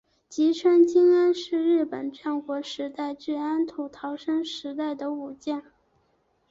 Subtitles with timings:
[0.27, 5.61] 吉川经安是日本战国时代至安土桃山时代的武将。